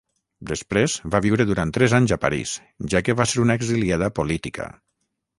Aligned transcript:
Després 0.51 0.93
va 1.15 1.19
viure 1.25 1.45
durant 1.49 1.73
tres 1.75 1.93
anys 1.97 2.13
a 2.15 2.17
París, 2.23 2.53
ja 2.93 3.01
que 3.09 3.15
va 3.19 3.27
ser 3.33 3.43
una 3.43 3.57
exiliada 3.61 4.09
política. 4.21 4.67